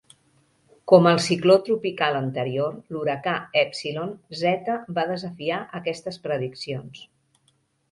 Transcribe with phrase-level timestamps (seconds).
[0.91, 7.07] Com el cicló tropical anterior, l"huracà Epsilon, Zeta va desafiar aquestes prediccions.